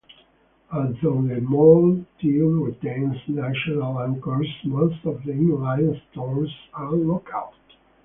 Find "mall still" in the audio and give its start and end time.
1.41-2.49